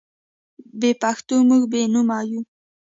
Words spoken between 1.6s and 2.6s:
بې نومه یو.